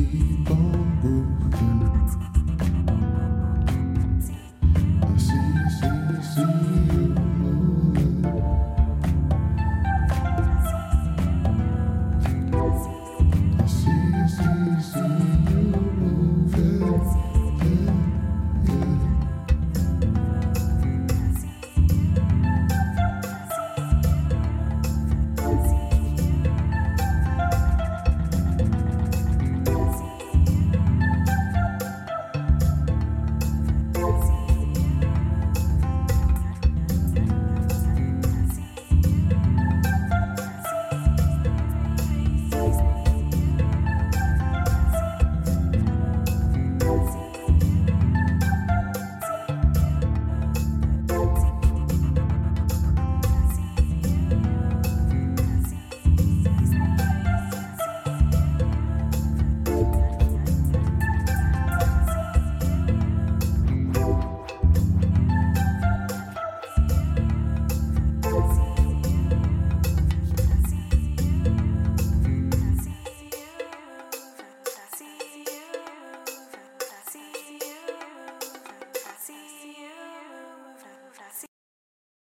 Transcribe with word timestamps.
you. 0.00 0.39